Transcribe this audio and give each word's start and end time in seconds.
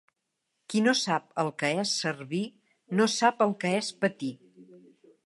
Qui 0.73 0.79
no 0.85 0.93
sap 0.99 1.27
el 1.43 1.51
que 1.63 1.69
és 1.83 1.93
servir 2.05 2.41
no 3.01 3.07
sap 3.17 3.45
el 3.47 3.55
que 3.65 3.75
és 3.83 3.91
patir. 4.05 4.35